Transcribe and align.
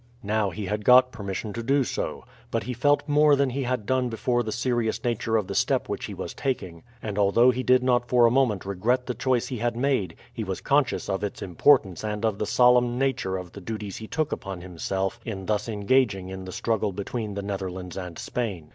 Now 0.23 0.49
he 0.49 0.65
had 0.65 0.83
got 0.83 1.11
permission 1.11 1.53
to 1.53 1.61
do 1.61 1.83
so. 1.83 2.23
But 2.49 2.63
he 2.63 2.73
felt 2.73 3.07
more 3.07 3.35
than 3.35 3.51
he 3.51 3.61
had 3.61 3.85
done 3.85 4.09
before 4.09 4.41
the 4.41 4.51
serious 4.51 5.03
nature 5.03 5.37
of 5.37 5.45
the 5.45 5.53
step 5.53 5.87
which 5.87 6.05
he 6.05 6.15
was 6.15 6.33
taking; 6.33 6.81
and 7.03 7.19
although 7.19 7.51
he 7.51 7.61
did 7.61 7.83
not 7.83 8.07
for 8.09 8.25
a 8.25 8.31
moment 8.31 8.65
regret 8.65 9.05
the 9.05 9.13
choice 9.13 9.49
he 9.49 9.59
had 9.59 9.77
made, 9.77 10.15
he 10.33 10.43
was 10.43 10.59
conscious 10.59 11.07
of 11.07 11.23
its 11.23 11.43
importance 11.43 12.03
and 12.03 12.25
of 12.25 12.39
the 12.39 12.47
solemn 12.47 12.97
nature 12.97 13.37
of 13.37 13.51
the 13.51 13.61
duties 13.61 13.97
he 13.97 14.07
took 14.07 14.31
upon 14.31 14.61
himself 14.61 15.19
in 15.23 15.45
thus 15.45 15.69
engaging 15.69 16.29
in 16.29 16.45
the 16.45 16.51
struggle 16.51 16.91
between 16.91 17.35
the 17.35 17.43
Netherlands 17.43 17.95
and 17.95 18.17
Spain. 18.17 18.69